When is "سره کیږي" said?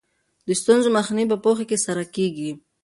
1.85-2.51